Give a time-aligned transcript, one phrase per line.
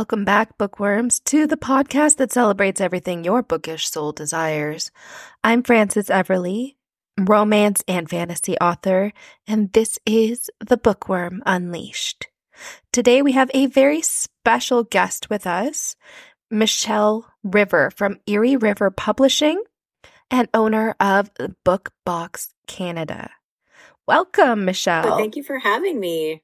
[0.00, 4.90] Welcome back, bookworms, to the podcast that celebrates everything your bookish soul desires.
[5.44, 6.76] I'm Frances Everly,
[7.18, 9.12] romance and fantasy author,
[9.46, 12.28] and this is The Bookworm Unleashed.
[12.94, 15.96] Today we have a very special guest with us,
[16.50, 19.62] Michelle River from Eerie River Publishing
[20.30, 21.30] and owner of
[21.62, 23.32] Book Box Canada.
[24.08, 25.18] Welcome, Michelle.
[25.18, 26.42] thank you for having me.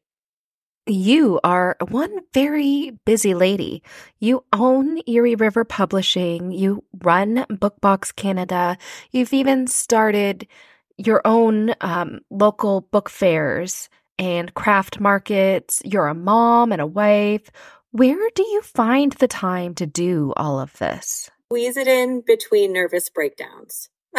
[0.88, 3.82] You are one very busy lady.
[4.20, 6.52] You own Eerie River Publishing.
[6.52, 8.78] You run Bookbox Canada.
[9.10, 10.46] You've even started
[10.96, 15.82] your own um, local book fairs and craft markets.
[15.84, 17.50] You're a mom and a wife.
[17.90, 21.28] Where do you find the time to do all of this?
[21.48, 23.88] Squeeze it in between nervous breakdowns.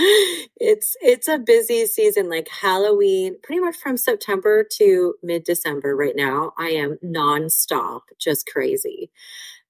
[0.00, 6.52] it's it's a busy season like halloween pretty much from september to mid-december right now
[6.56, 9.10] i am nonstop just crazy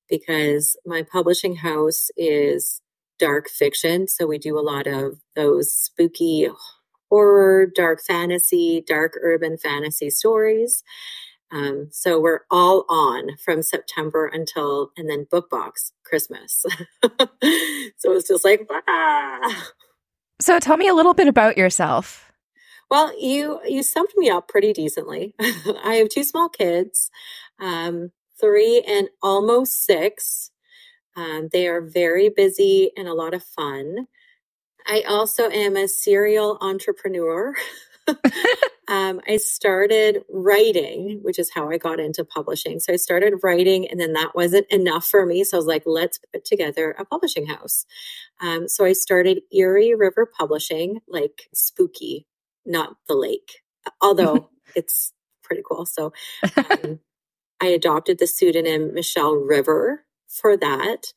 [0.06, 2.82] because my publishing house is
[3.18, 6.46] dark fiction so we do a lot of those spooky
[7.08, 10.82] horror dark fantasy dark urban fantasy stories
[11.50, 16.66] um, so we're all on from September until, and then book box Christmas.
[17.02, 19.70] so it's just like, ah.
[20.40, 22.30] So tell me a little bit about yourself.
[22.90, 25.34] Well, you you summed me up pretty decently.
[25.40, 27.10] I have two small kids,
[27.60, 30.50] um, three and almost six.
[31.16, 34.06] Um, they are very busy and a lot of fun.
[34.86, 37.54] I also am a serial entrepreneur.
[38.88, 42.80] um, I started writing, which is how I got into publishing.
[42.80, 45.44] So I started writing, and then that wasn't enough for me.
[45.44, 47.84] So I was like, let's put together a publishing house.
[48.40, 52.26] Um, so I started Eerie River Publishing, like spooky,
[52.64, 53.62] not the lake,
[54.00, 55.12] although it's
[55.42, 55.84] pretty cool.
[55.84, 56.14] So
[56.56, 57.00] um,
[57.60, 61.12] I adopted the pseudonym Michelle River for that.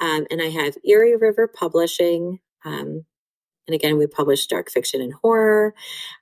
[0.00, 2.40] Um, and I have Eerie River Publishing.
[2.64, 3.04] Um,
[3.66, 5.74] and again, we published dark fiction and horror.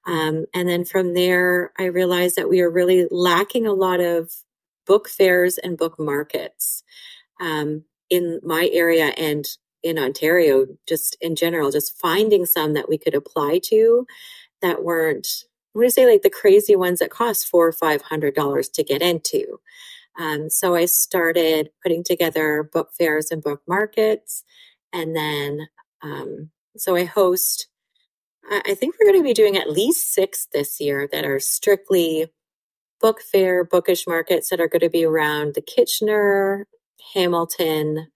[0.06, 4.30] Um, and then from there, I realized that we are really lacking a lot of
[4.86, 6.82] book fairs and book markets
[7.40, 9.46] um, in my area and
[9.82, 14.06] in Ontario, just in general, just finding some that we could apply to
[14.60, 15.26] that weren't,
[15.74, 18.68] I'm going to say like the crazy ones that cost four or five hundred dollars
[18.70, 19.60] to get into.
[20.18, 24.42] Um, so I started putting together book fairs and book markets,
[24.92, 25.68] and then
[26.02, 27.68] um, so I host,
[28.50, 32.32] I think we're going to be doing at least six this year that are strictly
[33.00, 36.66] book fair, bookish markets that are going to be around the Kitchener,
[37.14, 38.08] Hamilton,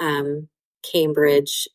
[0.00, 0.48] um,
[0.82, 1.68] Cambridge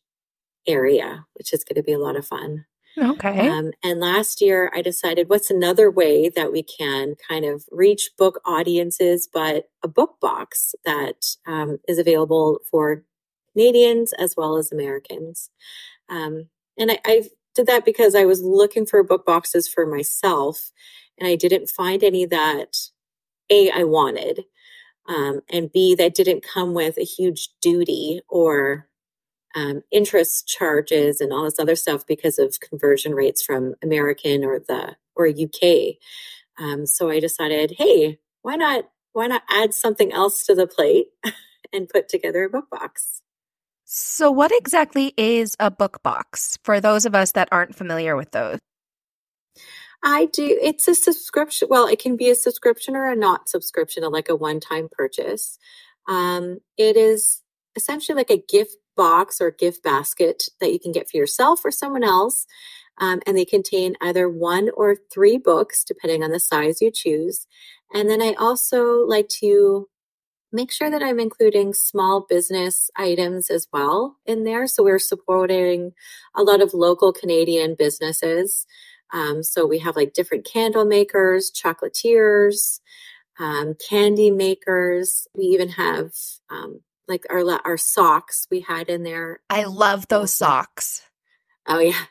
[0.66, 2.64] area, which is going to be a lot of fun.
[3.00, 3.48] Okay.
[3.48, 8.10] Um, and last year, I decided what's another way that we can kind of reach
[8.18, 13.04] book audiences, but a book box that um, is available for
[13.52, 15.50] Canadians as well as Americans.
[16.08, 16.48] Um,
[16.78, 17.22] and I, I
[17.54, 20.70] did that because I was looking for book boxes for myself
[21.18, 22.76] and I didn't find any that
[23.50, 24.44] A, I wanted,
[25.08, 28.88] um, and B, that didn't come with a huge duty or
[29.54, 34.60] um, interest charges and all this other stuff because of conversion rates from American or
[34.60, 35.96] the or UK.
[36.58, 41.08] Um, so I decided, hey, why not why not add something else to the plate
[41.72, 43.22] and put together a book box?
[43.90, 48.30] So, what exactly is a book box for those of us that aren't familiar with
[48.32, 48.58] those?
[50.02, 50.58] I do.
[50.60, 51.68] It's a subscription.
[51.70, 55.58] Well, it can be a subscription or a not subscription, like a one time purchase.
[56.06, 57.40] Um, it is
[57.76, 61.70] essentially like a gift box or gift basket that you can get for yourself or
[61.70, 62.46] someone else.
[62.98, 67.46] Um, and they contain either one or three books, depending on the size you choose.
[67.94, 69.88] And then I also like to
[70.52, 74.66] make sure that I'm including small business items as well in there.
[74.66, 75.92] So we're supporting
[76.34, 78.66] a lot of local Canadian businesses.
[79.12, 82.80] Um, so we have like different candle makers, chocolatiers,
[83.38, 85.26] um, candy makers.
[85.34, 86.12] We even have
[86.50, 89.40] um, like our our socks we had in there.
[89.48, 91.02] I love those socks.
[91.66, 92.04] Oh yeah,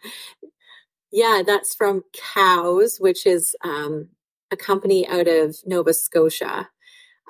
[1.12, 1.42] yeah.
[1.45, 4.10] That's from Cows, which is um,
[4.51, 6.69] a company out of Nova Scotia.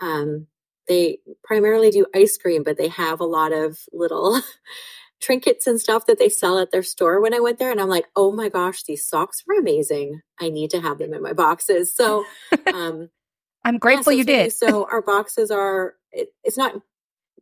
[0.01, 0.47] Um,
[0.87, 4.41] they primarily do ice cream, but they have a lot of little
[5.21, 7.71] trinkets and stuff that they sell at their store when I went there.
[7.71, 10.21] And I'm like, oh my gosh, these socks were amazing.
[10.39, 11.93] I need to have them in my boxes.
[11.93, 12.25] So,
[12.73, 13.09] um,
[13.63, 14.53] I'm grateful yeah, so you did.
[14.53, 16.75] so our boxes are, it, it's not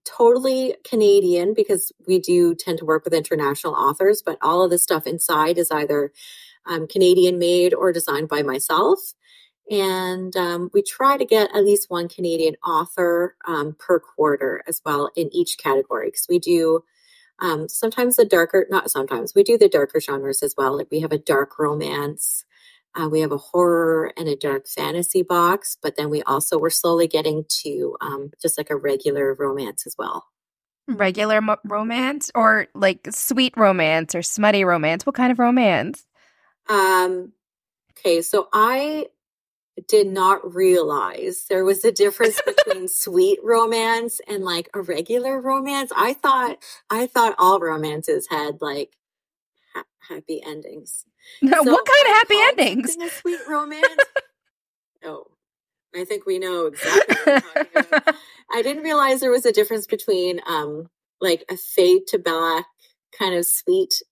[0.05, 4.77] totally Canadian because we do tend to work with international authors, but all of the
[4.77, 6.11] stuff inside is either
[6.65, 8.99] um, Canadian made or designed by myself.
[9.69, 14.81] And um, we try to get at least one Canadian author um, per quarter as
[14.85, 16.83] well in each category because we do
[17.39, 20.77] um, sometimes the darker, not sometimes, we do the darker genres as well.
[20.77, 22.45] Like we have a dark romance,
[22.95, 26.69] uh, we have a horror and a dark fantasy box, but then we also we're
[26.69, 30.27] slowly getting to um, just like a regular romance as well.
[30.87, 35.05] Regular mo- romance or like sweet romance or smutty romance?
[35.05, 36.05] What kind of romance?
[36.69, 37.33] Um,
[37.97, 39.07] okay, so I
[39.87, 45.91] did not realize there was a difference between sweet romance and like a regular romance.
[45.95, 46.57] I thought
[46.89, 48.95] I thought all romances had like
[49.73, 51.05] ha- happy endings.
[51.41, 52.95] No, so what kind of happy endings?
[52.97, 54.03] A sweet romance.
[55.03, 55.25] oh,
[55.95, 57.33] I think we know exactly.
[58.51, 60.87] I didn't realize there was a difference between um
[61.19, 62.67] like a fade to black
[63.17, 64.03] kind of sweet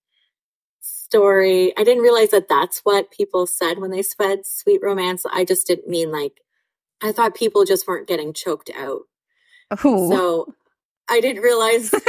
[1.14, 1.72] story.
[1.76, 5.24] I didn't realize that that's what people said when they said sweet romance.
[5.30, 6.40] I just didn't mean like,
[7.02, 9.02] I thought people just weren't getting choked out.
[9.84, 10.08] Ooh.
[10.10, 10.54] So
[11.08, 11.94] I didn't realize.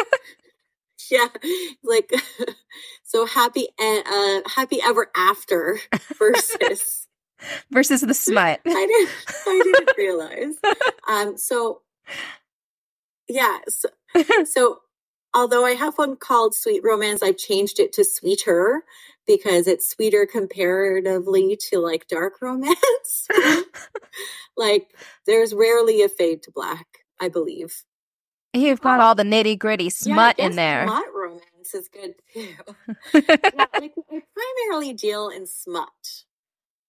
[1.12, 1.28] yeah,
[1.84, 2.12] like
[3.04, 5.80] so happy uh happy ever after
[6.18, 7.08] versus
[7.72, 8.62] versus the smut.
[8.66, 9.10] I didn't
[9.46, 10.56] I didn't realize.
[11.08, 11.82] Um so
[13.28, 13.90] yeah, so,
[14.46, 14.80] so
[15.36, 18.84] although I have one called Sweet Romance, I've changed it to Sweeter
[19.28, 23.28] because it's sweeter comparatively to like dark romance.
[24.58, 24.96] like
[25.26, 26.88] there's rarely a fade to black,
[27.20, 27.84] I believe.
[28.54, 30.88] You've got um, all the nitty gritty smut yeah, in there.
[30.88, 32.56] Smut romance is good too.
[33.14, 35.90] yeah, I, I primarily deal in smut.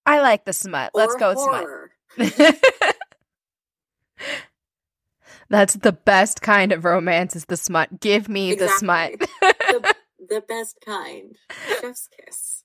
[0.04, 0.92] I like the smut.
[0.94, 1.90] Let's go horror.
[2.14, 2.56] smut.
[5.48, 8.00] That's the best kind of romance is the smut.
[8.00, 8.66] Give me exactly.
[8.66, 9.12] the smut.
[9.40, 9.94] the,
[10.28, 11.36] the best kind.
[11.80, 12.64] Chef's kiss.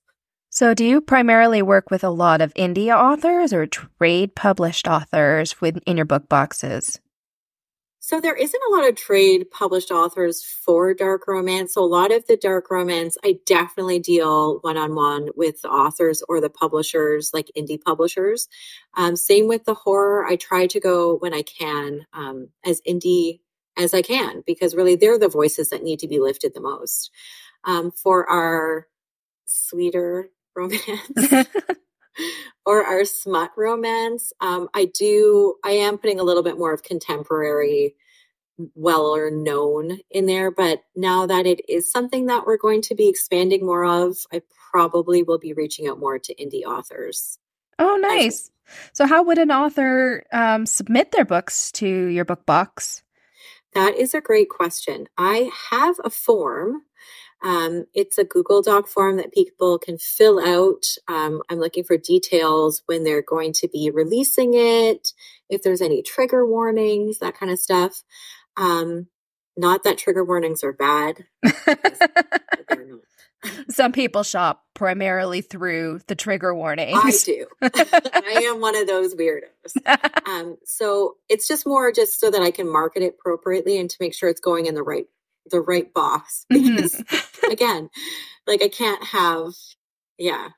[0.49, 5.61] So, do you primarily work with a lot of indie authors or trade published authors
[5.61, 6.99] with, in your book boxes?
[8.03, 11.75] So there isn't a lot of trade published authors for dark romance.
[11.75, 15.69] So a lot of the dark romance, I definitely deal one on one with the
[15.69, 18.49] authors or the publishers, like indie publishers.
[18.95, 20.25] Um, same with the horror.
[20.25, 23.41] I try to go when I can um, as indie
[23.77, 27.11] as I can because really they're the voices that need to be lifted the most.
[27.65, 28.87] Um, for our
[29.45, 30.81] sweeter romance.
[32.65, 34.33] or our smut romance.
[34.41, 37.95] Um, I do, I am putting a little bit more of contemporary,
[38.75, 42.95] well or known in there, but now that it is something that we're going to
[42.95, 44.41] be expanding more of, I
[44.71, 47.39] probably will be reaching out more to indie authors.
[47.79, 48.51] Oh, nice.
[48.93, 53.03] So, how would an author um, submit their books to your book box?
[53.73, 55.07] That is a great question.
[55.17, 56.83] I have a form
[57.43, 60.85] um, it's a Google Doc form that people can fill out.
[61.07, 65.13] Um, I'm looking for details when they're going to be releasing it,
[65.49, 68.03] if there's any trigger warnings, that kind of stuff.
[68.57, 69.07] Um,
[69.57, 71.25] not that trigger warnings are bad.
[73.69, 76.99] Some people shop primarily through the trigger warnings.
[77.03, 77.47] I do.
[77.61, 79.47] I am one of those weirdos.
[80.27, 83.97] Um, so it's just more just so that I can market it appropriately and to
[83.99, 85.07] make sure it's going in the right
[85.49, 86.75] the right box mm-hmm.
[86.75, 87.15] because mm-hmm.
[87.51, 87.89] Again
[88.47, 89.53] like i can't have
[90.17, 90.49] yeah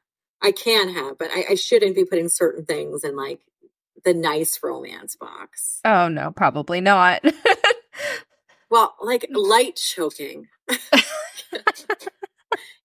[0.41, 3.41] i can have but I, I shouldn't be putting certain things in like
[4.03, 5.79] the nice romance box.
[5.85, 7.23] Oh no probably not.
[8.69, 10.47] Well like light choking.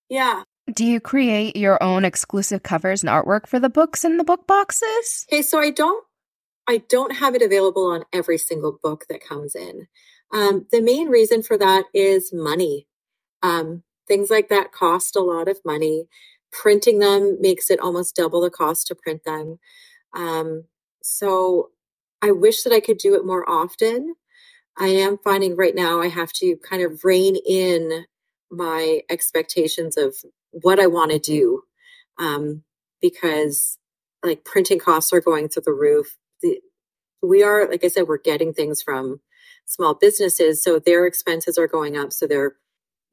[0.09, 0.43] Yeah.
[0.71, 4.45] Do you create your own exclusive covers and artwork for the books in the book
[4.47, 5.25] boxes?
[5.31, 6.03] Okay so i don't
[6.67, 9.87] i don't have it available on every single book that comes in.
[10.31, 12.87] Um, the main reason for that is money.
[13.41, 16.07] Um, things like that cost a lot of money.
[16.51, 19.59] Printing them makes it almost double the cost to print them.
[20.13, 20.65] Um,
[21.03, 21.69] so
[22.21, 24.15] I wish that I could do it more often.
[24.77, 28.05] I am finding right now I have to kind of rein in
[28.51, 30.15] my expectations of
[30.51, 31.63] what I want to do
[32.19, 32.63] um,
[33.01, 33.77] because
[34.23, 36.17] like printing costs are going through the roof.
[36.41, 36.59] The,
[37.21, 39.21] we are, like I said, we're getting things from
[39.65, 42.55] small businesses so their expenses are going up so their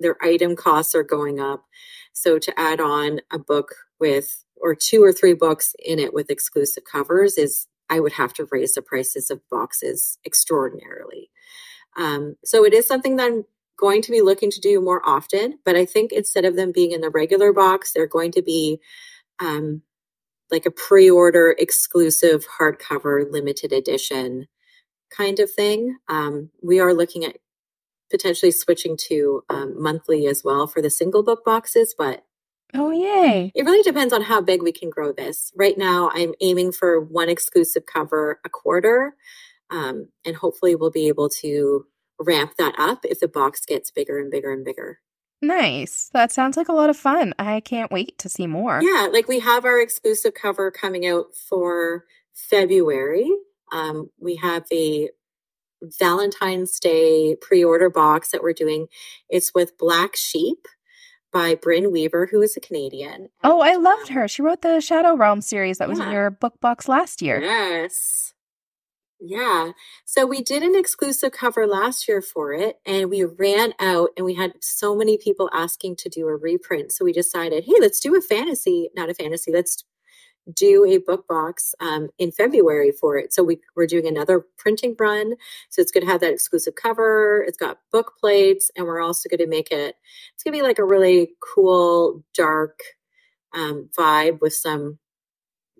[0.00, 1.64] their item costs are going up
[2.12, 6.30] so to add on a book with or two or three books in it with
[6.30, 11.30] exclusive covers is i would have to raise the prices of boxes extraordinarily
[11.96, 13.44] um, so it is something that i'm
[13.78, 16.92] going to be looking to do more often but i think instead of them being
[16.92, 18.80] in the regular box they're going to be
[19.38, 19.82] um,
[20.50, 24.46] like a pre-order exclusive hardcover limited edition
[25.10, 25.96] kind of thing.
[26.08, 27.38] Um, we are looking at
[28.10, 32.25] potentially switching to um, monthly as well for the single book boxes, but
[32.75, 33.52] Oh, yay.
[33.54, 35.52] It really depends on how big we can grow this.
[35.56, 39.14] Right now, I'm aiming for one exclusive cover a quarter,
[39.70, 41.86] um, and hopefully, we'll be able to
[42.18, 45.00] ramp that up if the box gets bigger and bigger and bigger.
[45.42, 46.10] Nice.
[46.12, 47.34] That sounds like a lot of fun.
[47.38, 48.80] I can't wait to see more.
[48.82, 53.30] Yeah, like we have our exclusive cover coming out for February.
[53.70, 55.10] Um, we have a
[55.83, 58.87] Valentine's Day pre order box that we're doing.
[59.28, 60.66] It's with Black Sheep
[61.33, 63.28] by Bryn Weaver, who is a Canadian.
[63.45, 64.26] Oh, I um, loved her.
[64.28, 67.40] She wrote the Shadow Realm series that was in your book box last year.
[67.40, 68.33] Yes.
[69.21, 69.73] Yeah.
[70.04, 74.26] So we did an exclusive cover last year for it and we ran out and
[74.26, 76.92] we had so many people asking to do a reprint.
[76.92, 79.85] So we decided, hey, let's do a fantasy, not a fantasy, let's
[80.52, 83.32] do a book box um, in February for it.
[83.32, 85.34] So we, we're doing another printing run.
[85.70, 87.44] So it's going to have that exclusive cover.
[87.46, 89.96] It's got book plates, and we're also going to make it.
[90.34, 92.80] It's going to be like a really cool, dark
[93.54, 94.98] um, vibe with some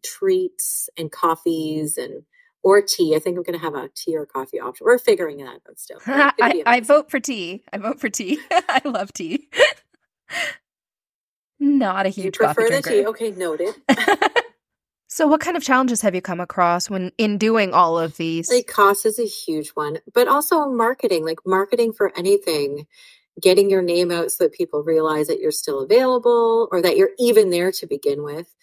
[0.05, 2.23] treats and coffees and
[2.63, 3.15] or tea.
[3.15, 4.87] I think I'm going to have a tea or coffee option.
[4.87, 5.99] We're figuring that out still.
[6.07, 7.63] I, I vote for tea.
[7.73, 8.41] I vote for tea.
[8.51, 9.49] I love tea.
[11.61, 12.25] Not a huge.
[12.25, 13.07] You prefer the tea?
[13.07, 13.75] Okay, noted.
[15.17, 18.51] So, what kind of challenges have you come across when in doing all of these?
[18.51, 22.87] Like, cost is a huge one, but also marketing, like marketing for anything,
[23.41, 27.13] getting your name out so that people realize that you're still available or that you're
[27.19, 28.55] even there to begin with.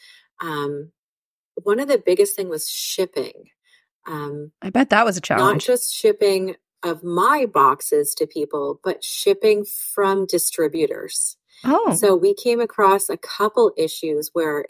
[0.44, 0.92] Um,
[1.64, 3.50] one of the biggest thing was shipping.
[4.06, 5.68] Um, I bet that was a challenge.
[5.68, 11.36] Not just shipping of my boxes to people, but shipping from distributors.
[11.64, 11.96] Oh.
[11.96, 14.66] So we came across a couple issues where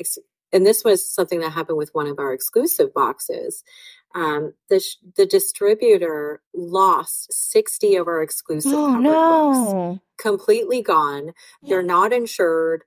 [0.54, 3.64] and this was something that happened with one of our exclusive boxes.
[4.16, 4.82] Um, the
[5.18, 9.94] the distributor lost sixty of our exclusive oh, no.
[9.94, 11.34] books, completely gone.
[11.62, 11.70] Yeah.
[11.70, 12.84] They're not insured.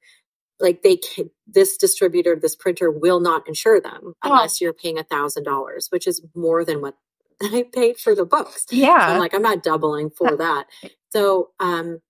[0.59, 4.15] Like they can, this distributor, this printer will not insure them oh.
[4.23, 6.95] unless you're paying a thousand dollars, which is more than what
[7.43, 8.65] I paid for the books.
[8.71, 10.67] Yeah, so I'm like I'm not doubling for that.
[11.11, 12.01] So um,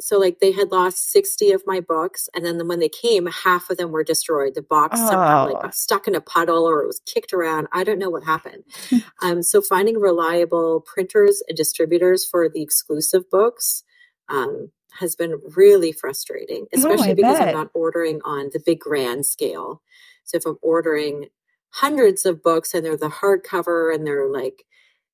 [0.00, 3.70] so like they had lost 60 of my books and then when they came half
[3.70, 5.08] of them were destroyed the box oh.
[5.08, 8.10] somehow like got stuck in a puddle or it was kicked around i don't know
[8.10, 8.64] what happened
[9.22, 13.84] um, so finding reliable printers and distributors for the exclusive books
[14.28, 17.48] um, has been really frustrating oh, especially oh, because bet.
[17.48, 19.82] i'm not ordering on the big grand scale
[20.24, 21.26] so if i'm ordering
[21.70, 24.64] hundreds of books and they're the hardcover and they're like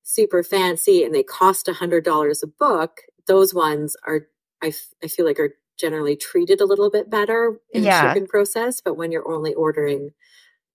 [0.03, 4.27] super fancy and they cost a hundred dollars a book those ones are
[4.61, 8.01] I, f- I feel like are generally treated a little bit better in yeah.
[8.01, 8.81] the shipping process.
[8.81, 10.11] But when you're only ordering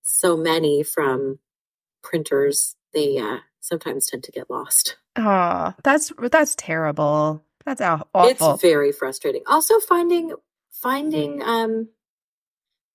[0.01, 1.39] so many from
[2.03, 4.97] printers, they uh, sometimes tend to get lost.
[5.15, 7.43] Oh, that's that's terrible.
[7.65, 8.07] That's awful.
[8.23, 9.43] It's very frustrating.
[9.47, 10.33] Also, finding
[10.71, 11.89] finding um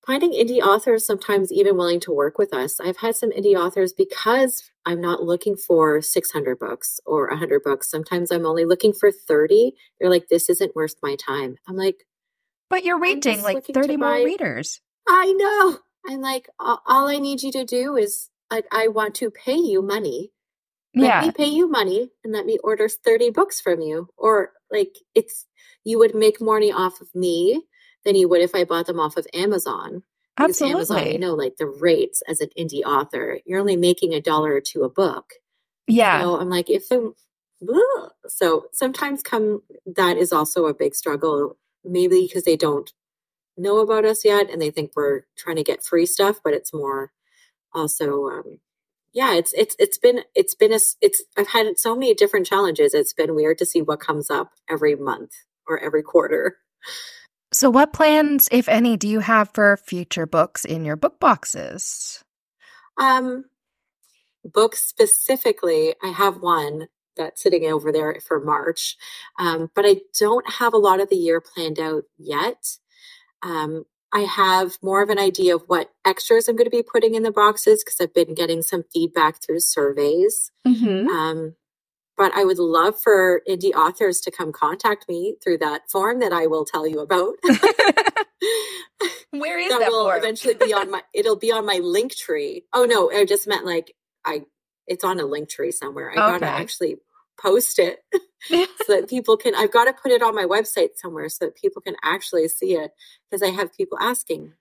[0.07, 2.81] finding indie authors sometimes even willing to work with us.
[2.81, 7.91] I've had some indie authors because I'm not looking for 600 books or 100 books.
[7.91, 9.73] Sometimes I'm only looking for 30.
[10.01, 11.57] They're like, this isn't worth my time.
[11.69, 12.05] I'm like,
[12.69, 14.23] but you're reading like 30 more buy...
[14.23, 14.81] readers.
[15.09, 15.79] I know.
[16.09, 19.83] I'm like, all I need you to do is like, I want to pay you
[19.83, 20.33] money.
[20.95, 21.21] Let yeah.
[21.23, 24.09] me pay you money and let me order 30 books from you.
[24.17, 25.47] Or like, it's,
[25.85, 27.63] you would make money off of me
[28.05, 30.03] than you would if I bought them off of Amazon.
[30.39, 30.75] Absolutely.
[30.75, 34.55] Amazon, you know, like the rates as an indie author, you're only making a dollar
[34.55, 35.35] or two a book.
[35.87, 36.23] Yeah.
[36.23, 37.13] So I'm like, if the,
[38.29, 42.91] so sometimes come that is also a big struggle, maybe because they don't
[43.57, 46.73] know about us yet and they think we're trying to get free stuff, but it's
[46.73, 47.13] more
[47.75, 48.59] also, um,
[49.13, 52.95] yeah, it's it's it's been it's been a it's I've had so many different challenges.
[52.95, 55.33] It's been weird to see what comes up every month
[55.67, 56.57] or every quarter.
[57.53, 62.25] So, what plans, if any, do you have for future books in your book boxes?
[62.99, 63.45] Um,
[64.45, 68.97] books specifically, I have one that's sitting over there for March,
[69.39, 72.79] um, but I don't have a lot of the year planned out yet.
[73.43, 77.15] Um, I have more of an idea of what extras I'm going to be putting
[77.15, 80.51] in the boxes because I've been getting some feedback through surveys.
[80.67, 81.09] Mm-hmm.
[81.09, 81.55] Um,
[82.23, 86.33] but I would love for indie authors to come contact me through that form that
[86.33, 87.35] I will tell you about.
[89.31, 90.19] Where is that, that will form?
[90.19, 92.65] eventually be on my it'll be on my link tree.
[92.73, 94.43] Oh no, I just meant like I
[94.87, 96.11] it's on a link tree somewhere.
[96.11, 96.39] I okay.
[96.39, 96.99] gotta actually
[97.41, 97.99] post it
[98.45, 101.57] so that people can I've got to put it on my website somewhere so that
[101.57, 102.93] people can actually see it
[103.29, 104.53] because I have people asking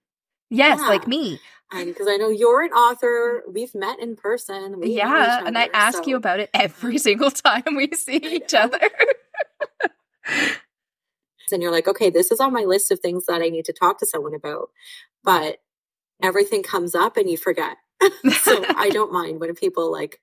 [0.52, 0.88] Yes, yeah.
[0.88, 1.40] like me.
[1.72, 3.44] Because I know you're an author.
[3.50, 4.84] We've met in person.
[4.84, 6.10] yeah, other, and I ask so.
[6.10, 8.90] you about it every single time we see each other.
[11.52, 13.74] and you're like, okay, this is on my list of things that I need to
[13.74, 14.70] talk to someone about.
[15.24, 15.60] But
[16.22, 17.78] everything comes up and you forget.
[18.42, 20.20] so I don't mind when people like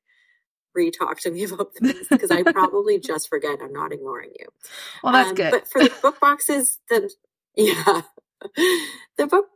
[0.75, 3.61] re-talk to me about things because I probably just forget.
[3.62, 4.47] I'm not ignoring you.
[5.02, 5.50] Well, that's um, good.
[5.50, 7.11] But for the book boxes, the
[7.56, 8.02] yeah,
[9.16, 9.47] the book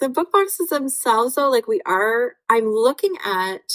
[0.00, 2.34] the book boxes themselves, though, like we are.
[2.48, 3.72] I'm looking at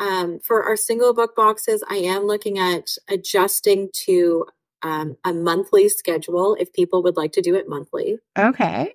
[0.00, 1.82] um, for our single book boxes.
[1.88, 4.46] I am looking at adjusting to
[4.82, 8.18] um, a monthly schedule if people would like to do it monthly.
[8.38, 8.94] Okay.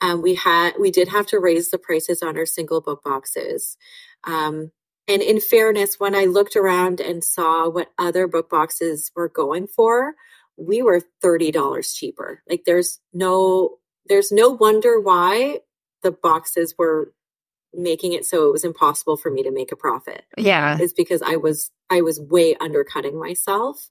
[0.00, 3.76] Um, we had we did have to raise the prices on our single book boxes.
[4.24, 4.72] Um,
[5.08, 9.68] and in fairness, when I looked around and saw what other book boxes were going
[9.68, 10.14] for,
[10.56, 12.42] we were $30 cheaper.
[12.48, 13.78] Like there's no
[14.08, 15.60] there's no wonder why
[16.02, 17.12] the boxes were
[17.74, 20.24] making it so it was impossible for me to make a profit.
[20.36, 20.78] Yeah.
[20.78, 23.90] Is because I was I was way undercutting myself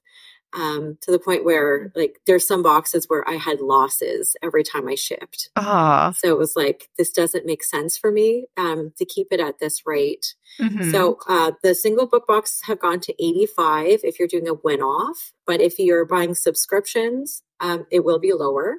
[0.52, 4.88] um, to the point where like there's some boxes where I had losses every time
[4.88, 5.50] I shipped.
[5.56, 6.12] Ah.
[6.16, 9.58] So it was like this doesn't make sense for me um, to keep it at
[9.58, 10.34] this rate.
[10.60, 10.90] Mm-hmm.
[10.90, 14.80] So uh, the single book boxes have gone to 85 if you're doing a win
[14.80, 18.76] off, but if you're buying subscriptions, um, it will be lower.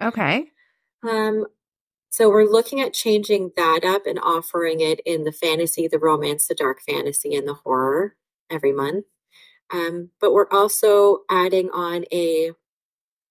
[0.00, 0.46] Okay.
[1.02, 1.46] Um,
[2.10, 6.46] so we're looking at changing that up and offering it in the fantasy, the romance,
[6.46, 8.16] the dark fantasy, and the horror
[8.50, 9.04] every month.
[9.72, 12.52] Um, but we're also adding on a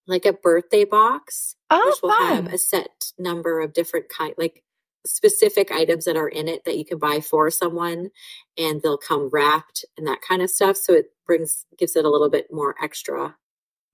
[0.06, 2.44] like a birthday box, oh, which will fun.
[2.44, 4.62] have a set number of different kind, like
[5.04, 8.10] specific items that are in it that you can buy for someone,
[8.56, 10.76] and they'll come wrapped and that kind of stuff.
[10.76, 13.36] So it brings gives it a little bit more extra,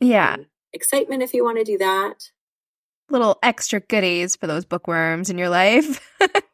[0.01, 2.31] yeah, um, excitement if you want to do that.
[3.12, 6.01] Little extra goodies for those bookworms in your life.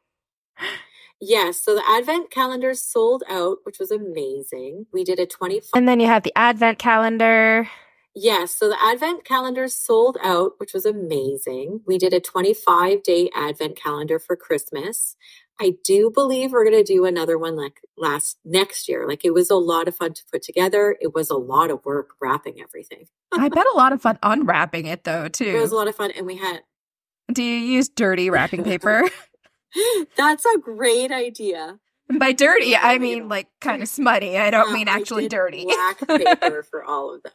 [1.21, 1.61] Yes.
[1.61, 4.87] So the advent calendar sold out, which was amazing.
[4.93, 5.71] We did a 25.
[5.75, 7.69] And then you have the advent calendar.
[8.15, 8.55] Yes.
[8.55, 11.81] So the advent calendar sold out, which was amazing.
[11.87, 15.17] We did a 25 day advent calendar for Christmas.
[15.61, 19.07] I do believe we're going to do another one like last next year.
[19.09, 20.97] Like it was a lot of fun to put together.
[21.01, 23.07] It was a lot of work wrapping everything.
[23.33, 25.57] I bet a lot of fun unwrapping it though, too.
[25.57, 26.13] It was a lot of fun.
[26.13, 26.61] And we had.
[27.33, 29.03] Do you use dirty wrapping paper?
[30.17, 31.79] That's a great idea.
[32.11, 34.39] By dirty, I mean like kind of smutty.
[34.39, 35.67] I don't uh, mean actually dirty.
[35.67, 35.99] Black
[36.41, 37.33] paper for all of them.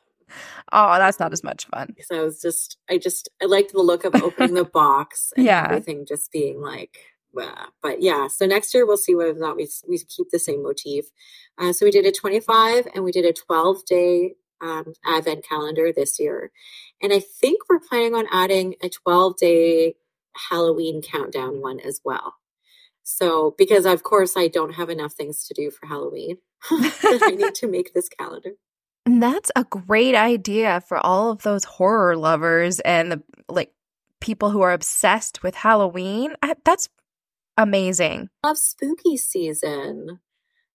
[0.72, 1.96] Oh, that's not as much fun.
[2.02, 5.46] So I was just, I just, I liked the look of opening the box and
[5.46, 5.66] yeah.
[5.66, 6.98] everything just being like,
[7.34, 8.28] well, but yeah.
[8.28, 11.06] So next year we'll see whether or not we we keep the same motif.
[11.58, 15.92] Uh, so we did a 25 and we did a 12 day um, advent calendar
[15.92, 16.52] this year,
[17.02, 19.96] and I think we're planning on adding a 12 day
[20.50, 22.36] Halloween countdown one as well.
[23.04, 26.38] So, because of course I don't have enough things to do for Halloween,
[26.72, 28.52] I need to make this calendar.
[29.06, 33.74] And that's a great idea for all of those horror lovers and the like
[34.22, 36.34] people who are obsessed with Halloween.
[36.42, 36.88] I, that's
[37.58, 38.30] amazing.
[38.44, 40.20] love spooky season.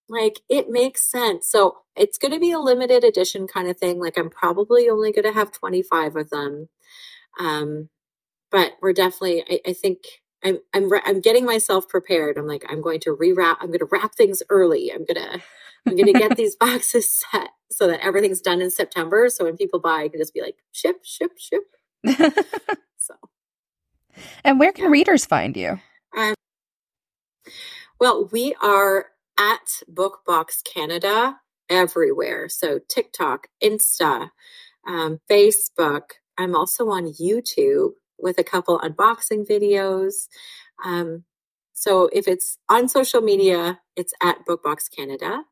[0.08, 1.50] Like it makes sense.
[1.50, 4.00] So it's going to be a limited edition kind of thing.
[4.00, 6.68] Like I'm probably only going to have 25 of them.
[7.38, 7.90] Um,
[8.50, 9.98] but we're definitely I, I think
[10.42, 12.38] I'm I'm I'm getting myself prepared.
[12.38, 13.56] I'm like I'm going to rewrap.
[13.60, 14.90] I'm going to wrap things early.
[14.92, 15.42] I'm gonna
[15.86, 19.28] I'm gonna get these boxes set so that everything's done in September.
[19.28, 21.64] So when people buy, I can just be like ship, ship, ship.
[22.96, 23.14] so.
[24.44, 24.90] And where can yeah.
[24.90, 25.80] readers find you?
[26.16, 26.34] Um,
[28.00, 29.06] well, we are
[29.38, 32.48] at Bookbox Canada everywhere.
[32.48, 34.30] So TikTok, Insta,
[34.86, 36.02] um, Facebook.
[36.36, 40.28] I'm also on YouTube with a couple unboxing videos.
[40.84, 41.24] Um,
[41.72, 45.42] so if it's on social media, it's at Bookbox Canada.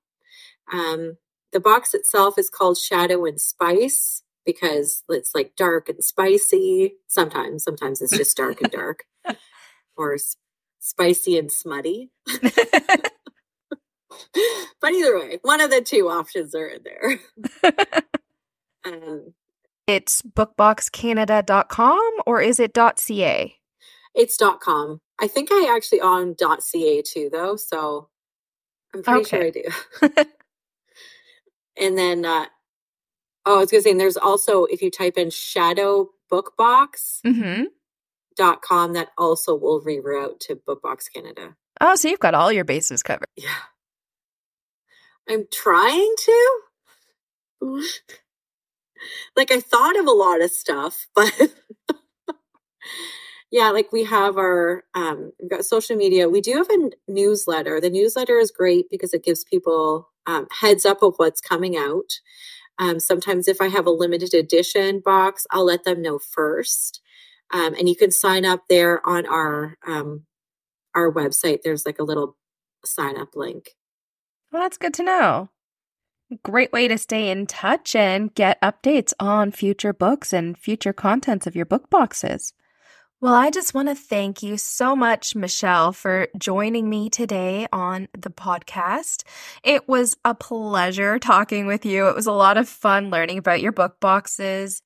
[0.72, 1.16] Um,
[1.52, 6.94] the box itself is called Shadow and Spice because it's like dark and spicy.
[7.06, 9.04] Sometimes, sometimes it's just dark and dark,
[9.96, 10.16] or
[10.86, 12.10] spicy and smutty.
[14.80, 17.18] but either way, one of the two options are in there.
[18.84, 19.34] um,
[19.86, 23.56] it's bookboxcanada.com or is it .ca?
[24.14, 25.00] It's .com.
[25.18, 28.08] I think I actually on .ca too though, so
[28.94, 29.52] I'm pretty okay.
[30.00, 30.24] sure I do.
[31.76, 32.46] and then uh
[33.44, 37.64] oh, I was gonna say and there's also if you type in shadow bookbox mm-hmm.
[38.36, 41.56] Dot com that also will reroute to Bookbox Canada.
[41.80, 43.28] Oh, so you've got all your bases covered.
[43.36, 43.50] Yeah.
[45.28, 46.60] I'm trying to
[49.36, 51.32] like I thought of a lot of stuff, but
[53.50, 56.28] yeah, like we have our um we've got social media.
[56.28, 57.80] We do have a newsletter.
[57.80, 62.20] The newsletter is great because it gives people um, heads up of what's coming out.
[62.78, 67.00] Um, sometimes, if I have a limited edition box, I'll let them know first.
[67.52, 70.26] Um, and you can sign up there on our um,
[70.94, 71.60] our website.
[71.62, 72.36] There's like a little
[72.84, 73.70] sign up link.
[74.52, 75.50] Well, that's good to know.
[76.42, 81.46] Great way to stay in touch and get updates on future books and future contents
[81.46, 82.52] of your book boxes.
[83.20, 88.08] Well, I just want to thank you so much, Michelle, for joining me today on
[88.12, 89.22] the podcast.
[89.62, 92.08] It was a pleasure talking with you.
[92.08, 94.82] It was a lot of fun learning about your book boxes.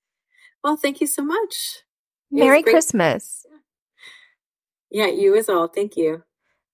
[0.63, 1.83] Well, thank you so much.
[2.31, 3.45] Merry Christmas.
[4.91, 5.69] Yeah, you as well.
[5.69, 6.23] Thank you.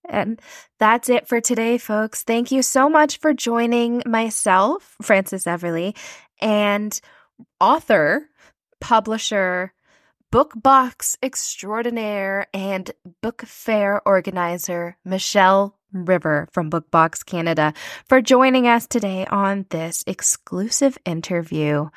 [0.09, 0.41] And
[0.79, 2.23] that's it for today, folks.
[2.23, 5.97] Thank you so much for joining myself, Frances Everly,
[6.41, 6.99] and
[7.61, 8.29] author,
[8.81, 9.73] publisher,
[10.31, 12.91] book box extraordinaire, and
[13.23, 17.73] book fair organizer, Michelle River from Bookbox Canada,
[18.09, 21.89] for joining us today on this exclusive interview.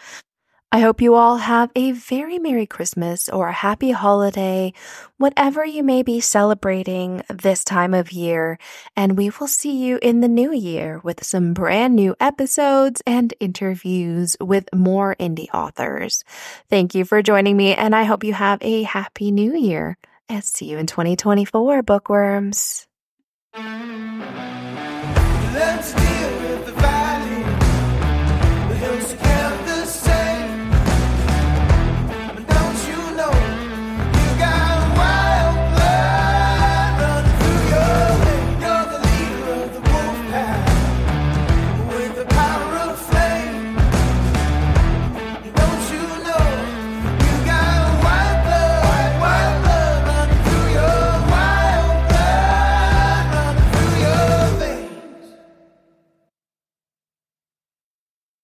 [0.71, 4.71] I hope you all have a very Merry Christmas or a happy holiday,
[5.17, 8.59] whatever you may be celebrating this time of year.
[8.95, 13.33] And we will see you in the new year with some brand new episodes and
[13.39, 16.23] interviews with more indie authors.
[16.69, 19.97] Thank you for joining me, and I hope you have a happy new year.
[20.29, 22.85] And see you in 2024, bookworms.